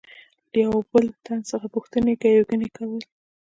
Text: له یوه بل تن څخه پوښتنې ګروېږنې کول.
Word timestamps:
له 0.51 0.57
یوه 0.65 0.79
بل 0.91 1.05
تن 1.25 1.39
څخه 1.51 1.67
پوښتنې 1.75 2.13
ګروېږنې 2.21 2.69
کول. 2.75 3.01